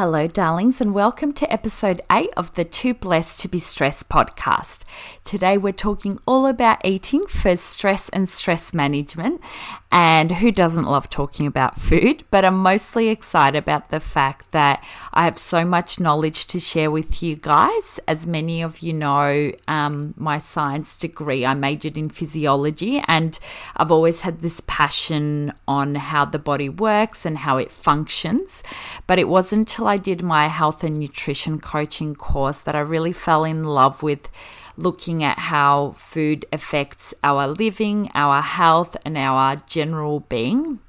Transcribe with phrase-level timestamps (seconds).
[0.00, 4.84] Hello, darlings, and welcome to episode 8 of the Too Blessed to Be Stressed podcast.
[5.24, 9.42] Today, we're talking all about eating for stress and stress management.
[9.92, 12.22] And who doesn't love talking about food?
[12.30, 16.92] But I'm mostly excited about the fact that I have so much knowledge to share
[16.92, 17.98] with you guys.
[18.06, 23.36] As many of you know, um, my science degree, I majored in physiology, and
[23.76, 28.62] I've always had this passion on how the body works and how it functions.
[29.08, 33.12] But it wasn't until I did my health and nutrition coaching course that I really
[33.12, 34.28] fell in love with
[34.76, 40.80] looking at how food affects our living, our health, and our general being.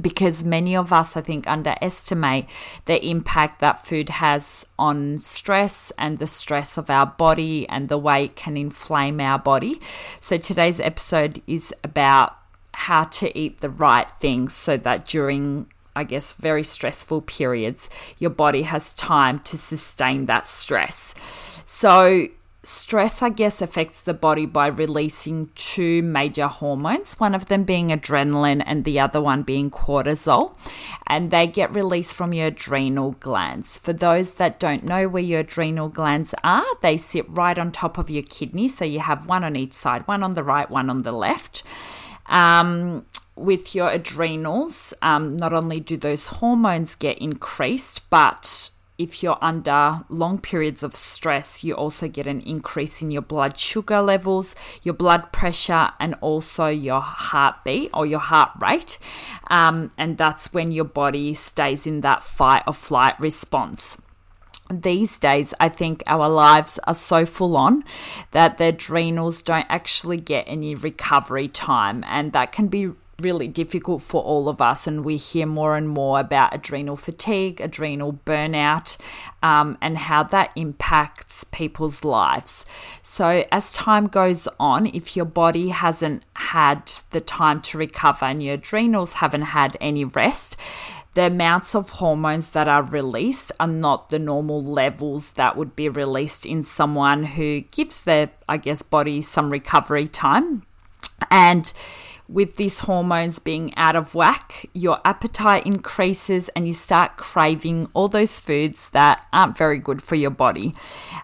[0.00, 2.46] Because many of us, I think, underestimate
[2.84, 7.98] the impact that food has on stress and the stress of our body and the
[7.98, 9.80] way it can inflame our body.
[10.20, 12.36] So, today's episode is about
[12.74, 15.66] how to eat the right things so that during
[15.98, 21.12] I guess, very stressful periods, your body has time to sustain that stress.
[21.66, 22.28] So,
[22.68, 27.88] stress, I guess, affects the body by releasing two major hormones, one of them being
[27.88, 30.54] adrenaline and the other one being cortisol.
[31.06, 33.78] And they get released from your adrenal glands.
[33.78, 37.96] For those that don't know where your adrenal glands are, they sit right on top
[37.96, 38.68] of your kidney.
[38.68, 41.62] So you have one on each side, one on the right, one on the left.
[42.26, 49.38] Um, with your adrenals, um, not only do those hormones get increased, but if you're
[49.40, 54.54] under long periods of stress, you also get an increase in your blood sugar levels,
[54.82, 58.98] your blood pressure, and also your heartbeat or your heart rate.
[59.48, 63.98] Um, and that's when your body stays in that fight or flight response
[64.70, 67.84] these days, I think our lives are so full on
[68.32, 74.00] that the adrenals don't actually get any recovery time, and that can be really difficult
[74.00, 74.86] for all of us.
[74.86, 78.96] And we hear more and more about adrenal fatigue, adrenal burnout,
[79.42, 82.64] um, and how that impacts people's lives.
[83.02, 88.42] So, as time goes on, if your body hasn't had the time to recover and
[88.42, 90.56] your adrenals haven't had any rest,
[91.14, 95.88] the amounts of hormones that are released are not the normal levels that would be
[95.88, 100.62] released in someone who gives their, I guess, body some recovery time.
[101.28, 101.72] And
[102.28, 108.08] with these hormones being out of whack, your appetite increases and you start craving all
[108.08, 110.74] those foods that aren't very good for your body.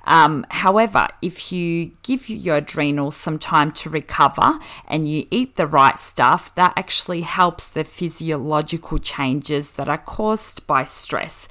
[0.05, 5.67] Um, however, if you give your adrenals some time to recover and you eat the
[5.67, 11.49] right stuff, that actually helps the physiological changes that are caused by stress.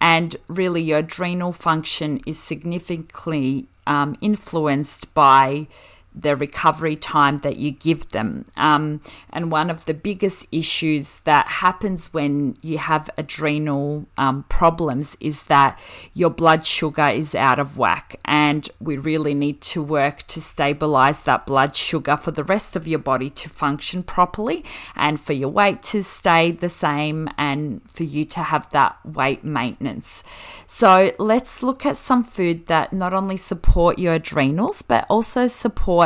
[0.00, 5.66] And really, your adrenal function is significantly um, influenced by
[6.14, 8.46] the recovery time that you give them.
[8.56, 15.16] Um, and one of the biggest issues that happens when you have adrenal um, problems
[15.20, 15.78] is that
[16.12, 18.20] your blood sugar is out of whack.
[18.24, 22.86] And we really need to work to stabilize that blood sugar for the rest of
[22.86, 24.64] your body to function properly
[24.94, 29.44] and for your weight to stay the same and for you to have that weight
[29.44, 30.22] maintenance.
[30.66, 36.03] So let's look at some food that not only support your adrenals but also support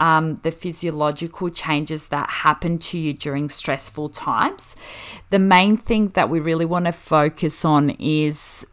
[0.00, 4.74] um, the physiological changes that happen to you during stressful times.
[5.28, 8.66] The main thing that we really want to focus on is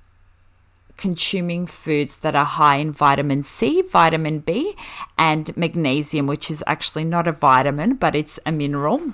[0.98, 4.76] consuming foods that are high in vitamin C, vitamin B,
[5.18, 9.14] and magnesium, which is actually not a vitamin, but it's a mineral.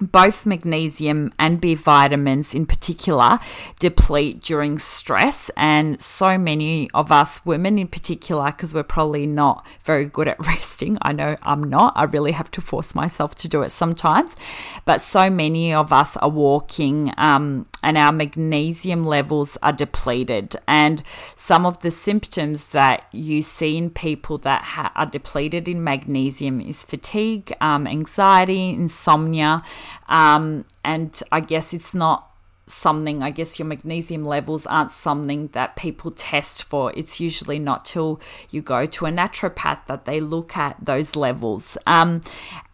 [0.00, 3.38] Both magnesium and B vitamins in particular
[3.78, 5.50] deplete during stress.
[5.56, 10.38] And so many of us women in particular, because we're probably not very good at
[10.46, 10.98] resting.
[11.02, 11.92] I know I'm not.
[11.96, 14.36] I really have to force myself to do it sometimes.
[14.84, 20.56] But so many of us are walking um, and our magnesium levels are depleted.
[20.66, 21.02] And
[21.36, 26.60] some of the symptoms that you see in people that ha- are depleted in magnesium
[26.60, 29.62] is fatigue, um, anxiety, insomnia.
[30.08, 32.28] Um, and I guess it's not
[32.70, 36.92] something, I guess your magnesium levels aren't something that people test for.
[36.96, 38.20] It's usually not till
[38.50, 41.76] you go to a naturopath that they look at those levels.
[41.86, 42.20] Um,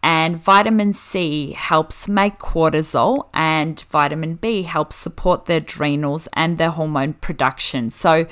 [0.03, 6.71] and vitamin C helps make cortisol, and vitamin B helps support the adrenals and their
[6.71, 7.91] hormone production.
[7.91, 8.27] So,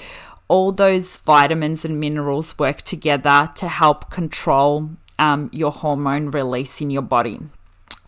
[0.49, 6.91] all those vitamins and minerals work together to help control um, your hormone release in
[6.91, 7.39] your body.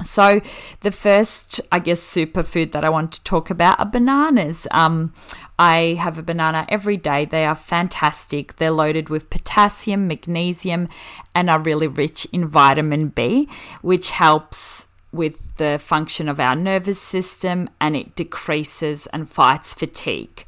[0.03, 0.41] So,
[0.81, 4.67] the first, I guess, superfood that I want to talk about are bananas.
[4.71, 5.13] Um,
[5.57, 7.25] I have a banana every day.
[7.25, 8.57] They are fantastic.
[8.57, 10.87] They're loaded with potassium, magnesium,
[11.33, 13.47] and are really rich in vitamin B,
[13.81, 20.45] which helps with the function of our nervous system and it decreases and fights fatigue.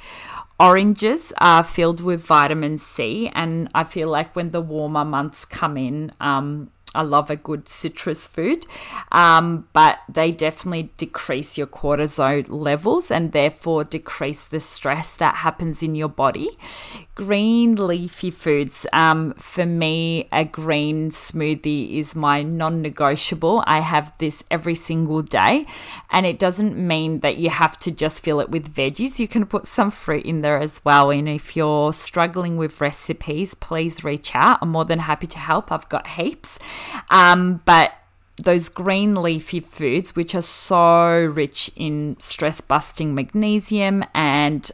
[0.60, 5.78] Oranges are filled with vitamin C, and I feel like when the warmer months come
[5.78, 8.66] in, um, I love a good citrus food,
[9.12, 15.84] um, but they definitely decrease your cortisol levels and therefore decrease the stress that happens
[15.84, 16.58] in your body.
[17.14, 18.86] Green leafy foods.
[18.94, 23.64] Um, for me, a green smoothie is my non negotiable.
[23.68, 25.66] I have this every single day,
[26.10, 29.20] and it doesn't mean that you have to just fill it with veggies.
[29.20, 31.12] You can put some fruit in there as well.
[31.12, 34.60] And if you're struggling with recipes, please reach out.
[34.62, 35.72] I'm more than happy to help.
[35.72, 36.58] I've got heaps.
[37.10, 37.94] Um, but
[38.38, 44.72] those green leafy foods, which are so rich in stress busting magnesium and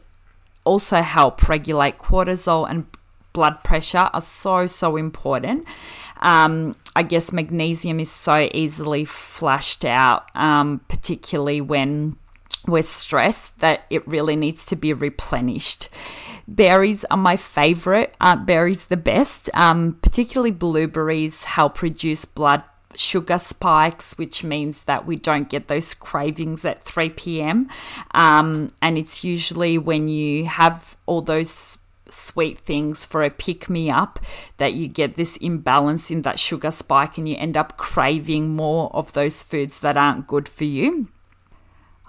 [0.64, 2.86] also help regulate cortisol and
[3.32, 5.66] blood pressure, are so, so important.
[6.20, 12.16] Um, I guess magnesium is so easily flashed out, um, particularly when
[12.66, 15.88] we're stressed, that it really needs to be replenished.
[16.46, 18.16] Berries are my favorite.
[18.20, 19.48] Aren't berries the best?
[19.54, 22.62] Um, particularly blueberries help reduce blood
[22.96, 27.68] sugar spikes, which means that we don't get those cravings at 3 p.m.
[28.14, 31.78] Um, and it's usually when you have all those
[32.10, 34.20] sweet things for a pick me up
[34.58, 38.94] that you get this imbalance in that sugar spike and you end up craving more
[38.94, 41.08] of those foods that aren't good for you.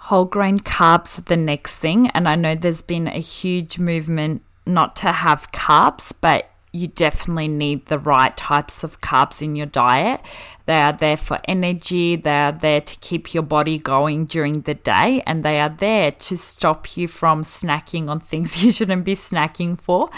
[0.05, 2.09] Whole grain carbs are the next thing.
[2.09, 7.47] And I know there's been a huge movement not to have carbs, but you definitely
[7.47, 10.21] need the right types of carbs in your diet.
[10.65, 14.73] They are there for energy, they are there to keep your body going during the
[14.73, 19.15] day, and they are there to stop you from snacking on things you shouldn't be
[19.15, 20.09] snacking for.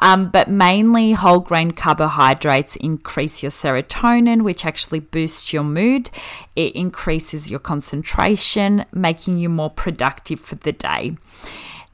[0.00, 6.10] Um, but mainly, whole grain carbohydrates increase your serotonin, which actually boosts your mood.
[6.56, 11.16] It increases your concentration, making you more productive for the day.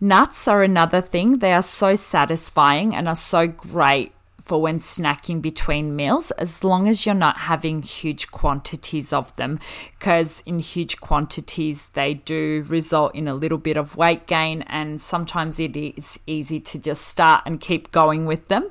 [0.01, 1.39] Nuts are another thing.
[1.39, 4.13] They are so satisfying and are so great
[4.49, 9.59] for when snacking between meals, as long as you're not having huge quantities of them,
[9.99, 15.01] because in huge quantities they do result in a little bit of weight gain, and
[15.01, 18.71] sometimes it is easy to just start and keep going with them.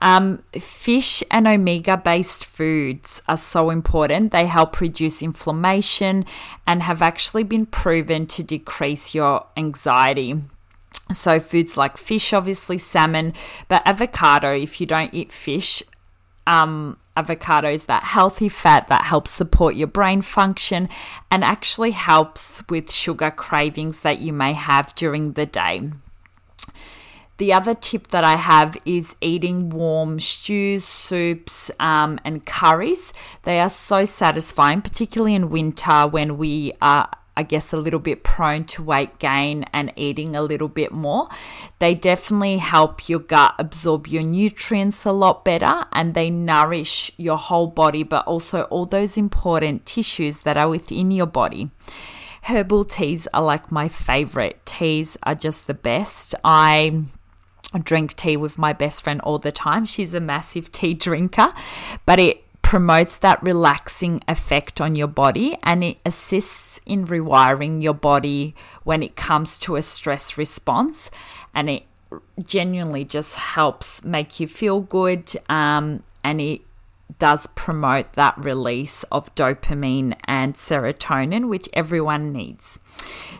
[0.00, 4.32] Um, fish and omega based foods are so important.
[4.32, 6.24] They help reduce inflammation
[6.66, 10.40] and have actually been proven to decrease your anxiety.
[11.14, 13.32] So, foods like fish, obviously, salmon,
[13.68, 15.82] but avocado, if you don't eat fish,
[16.46, 20.88] um, avocado is that healthy fat that helps support your brain function
[21.30, 25.90] and actually helps with sugar cravings that you may have during the day.
[27.38, 33.12] The other tip that I have is eating warm stews, soups, um, and curries.
[33.42, 38.22] They are so satisfying, particularly in winter when we are I guess, a little bit
[38.22, 41.28] prone to weight gain and eating a little bit more.
[41.78, 47.38] They definitely help your gut absorb your nutrients a lot better and they nourish your
[47.38, 51.70] whole body, but also all those important tissues that are within your body.
[52.42, 54.64] Herbal teas are like my favorite.
[54.66, 56.34] Teas are just the best.
[56.44, 57.04] I
[57.82, 59.84] drink tea with my best friend all the time.
[59.84, 61.52] She's a massive tea drinker,
[62.06, 67.92] but it promotes that relaxing effect on your body and it assists in rewiring your
[67.92, 68.54] body
[68.84, 71.10] when it comes to a stress response.
[71.54, 71.84] And it
[72.44, 76.62] genuinely just helps make you feel good um, and it
[77.18, 82.80] does promote that release of dopamine and serotonin, which everyone needs.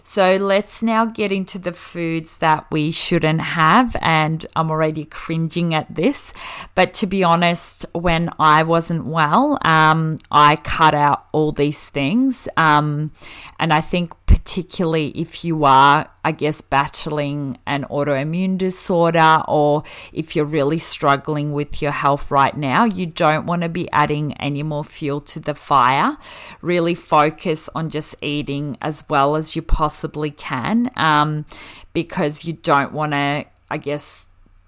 [0.03, 3.97] So let's now get into the foods that we shouldn't have.
[4.03, 6.33] And I'm already cringing at this.
[6.75, 12.49] But to be honest, when I wasn't well, um, I cut out all these things.
[12.57, 13.13] Um,
[13.59, 14.13] and I think
[14.45, 21.53] particularly if you are, I guess, battling an autoimmune disorder or if you're really struggling
[21.53, 25.41] with your health right now, you don't want to be adding any more fuel to
[25.41, 26.19] the fire.
[26.61, 31.47] Really focus on just eating as well as you possibly can um,
[31.95, 34.27] because you don't want to, I guess,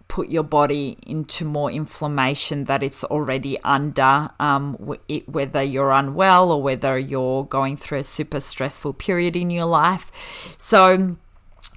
[0.09, 4.75] put your body into more inflammation that it's already under, um,
[5.27, 10.55] whether you're unwell or whether you're going through a super stressful period in your life.
[10.59, 11.17] So,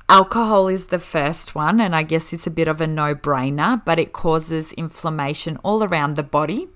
[0.07, 3.83] Alcohol is the first one, and I guess it's a bit of a no brainer,
[3.85, 6.67] but it causes inflammation all around the body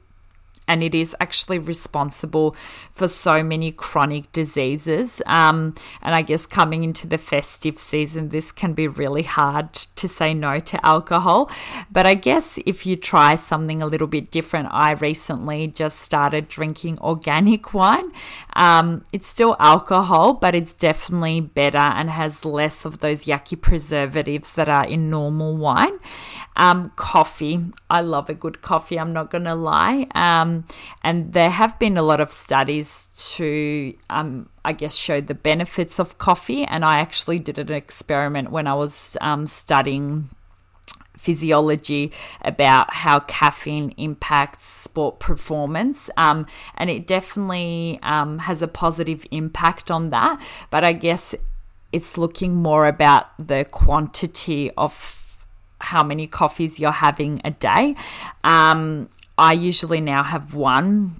[0.68, 2.56] and it is actually responsible
[2.92, 5.22] for so many chronic diseases.
[5.26, 10.08] Um, and I guess coming into the festive season, this can be really hard to
[10.08, 11.52] say no to alcohol.
[11.92, 16.48] But I guess if you try something a little bit different, I recently just started
[16.48, 18.12] drinking organic wine.
[18.56, 24.54] Um, it's still alcohol, but it's definitely better and has less of those yucky preservatives
[24.54, 26.00] that are in normal wine.
[26.56, 27.60] Um, coffee.
[27.90, 30.08] I love a good coffee, I'm not going to lie.
[30.54, 30.66] Um,
[31.04, 36.00] and there have been a lot of studies to, um, I guess, show the benefits
[36.00, 36.64] of coffee.
[36.66, 40.30] And I actually did an experiment when I was um, studying
[41.18, 46.10] physiology about how caffeine impacts sport performance.
[46.18, 46.46] Um,
[46.76, 50.42] and it definitely um, has a positive impact on that.
[50.70, 51.34] But I guess
[51.92, 55.20] it's looking more about the quantity of
[55.80, 57.96] how many coffees you're having a day.
[58.44, 61.20] Um, I usually now have one.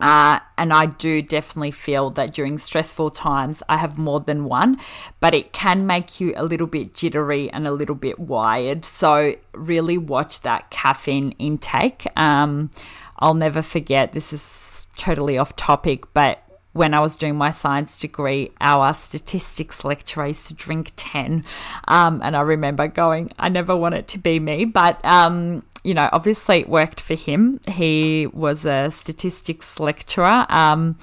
[0.00, 4.78] Uh, and I do definitely feel that during stressful times, I have more than one,
[5.18, 8.84] but it can make you a little bit jittery and a little bit wired.
[8.84, 12.06] So, really watch that caffeine intake.
[12.16, 12.70] Um,
[13.18, 17.96] I'll never forget, this is totally off topic, but when I was doing my science
[17.96, 21.44] degree, our statistics lecturer used to drink 10.
[21.88, 24.64] Um, and I remember going, I never want it to be me.
[24.64, 27.60] But, um, you know, obviously it worked for him.
[27.68, 30.46] He was a statistics lecturer.
[30.48, 30.98] Um,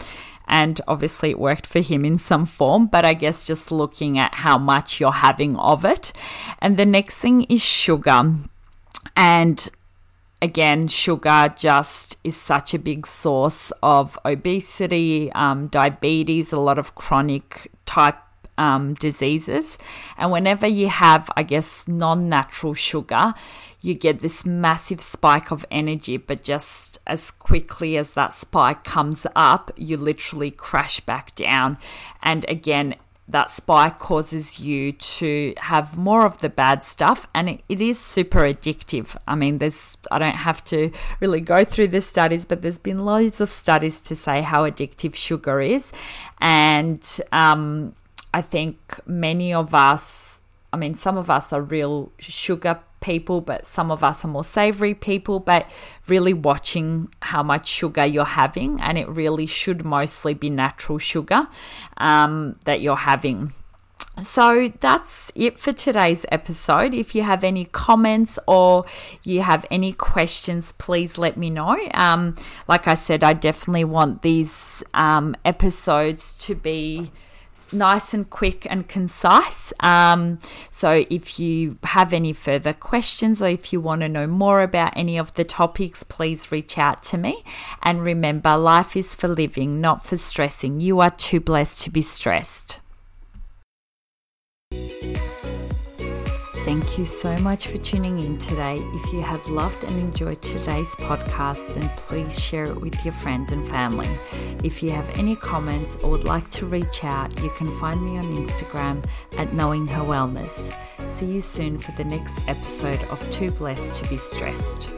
[0.48, 4.36] and obviously it worked for him in some form, but I guess just looking at
[4.36, 6.14] how much you're having of it.
[6.60, 8.34] And the next thing is sugar.
[9.16, 9.70] And
[10.42, 16.96] again, sugar just is such a big source of obesity, um, diabetes, a lot of
[16.96, 18.18] chronic type
[18.58, 19.78] um, diseases.
[20.18, 23.34] And whenever you have, I guess, non natural sugar,
[23.82, 29.28] you get this massive spike of energy, but just as quickly as that spike comes
[29.36, 31.78] up, you literally crash back down.
[32.24, 32.96] And again,
[33.28, 38.42] that spike causes you to have more of the bad stuff and it, is super
[38.42, 42.78] addictive i mean there's i don't have to really go through the studies but there's
[42.78, 45.92] been loads of studies to say how addictive sugar is
[46.40, 47.96] and um,
[48.36, 50.42] i think many of us
[50.74, 54.44] i mean some of us are real sugar people, but some of us are more
[54.44, 55.40] savory people.
[55.40, 55.70] But
[56.08, 61.48] really watching how much sugar you're having, and it really should mostly be natural sugar
[61.98, 63.54] um, that you're having.
[64.24, 66.94] So that's it for today's episode.
[66.94, 68.86] If you have any comments or
[69.24, 71.78] you have any questions, please let me know.
[71.94, 72.38] Um,
[72.68, 77.12] like I said, I definitely want these um, episodes to be
[77.72, 79.74] nice and quick and concise.
[79.80, 84.62] Um, so, if you have any further questions or if you want to know more
[84.62, 87.44] about any of the topics, please reach out to me.
[87.84, 90.80] And remember, life is for living, not for stressing.
[90.80, 92.80] You are too blessed to be stressed.
[96.66, 98.78] Thank you so much for tuning in today.
[98.80, 103.52] If you have loved and enjoyed today's podcast, then please share it with your friends
[103.52, 104.10] and family.
[104.64, 108.18] If you have any comments or would like to reach out, you can find me
[108.18, 109.06] on Instagram
[109.38, 110.76] at Knowing Her Wellness.
[110.98, 114.96] See you soon for the next episode of Too Blessed to Be Stressed.